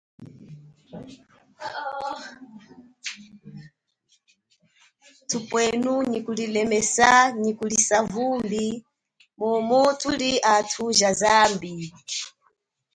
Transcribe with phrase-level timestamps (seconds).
[5.29, 7.09] Thupwenu nyi kulilemesa
[7.41, 8.65] nyi kulisa vumbi
[9.39, 11.75] mumu thuli athu ja zambi.